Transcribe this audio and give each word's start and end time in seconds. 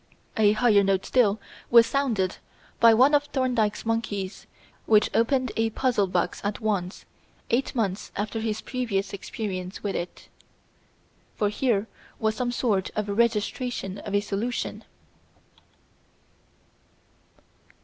A 0.35 0.53
higher 0.53 0.83
note 0.83 1.05
still 1.05 1.39
was 1.69 1.85
sounded 1.85 2.37
by 2.79 2.91
one 2.91 3.13
of 3.13 3.25
Thorndike's 3.25 3.85
monkeys 3.85 4.47
which 4.87 5.11
opened 5.13 5.51
a 5.55 5.69
puzzle 5.69 6.07
box 6.07 6.41
at 6.43 6.59
once, 6.59 7.05
eight 7.51 7.75
months 7.75 8.11
after 8.15 8.39
his 8.39 8.61
previous 8.61 9.13
experience 9.13 9.83
with 9.83 9.95
it. 9.95 10.27
For 11.35 11.49
here 11.49 11.87
was 12.17 12.33
some 12.35 12.51
sort 12.51 12.89
of 12.95 13.09
registration 13.09 13.99
of 13.99 14.15
a 14.15 14.21
solution. 14.21 14.85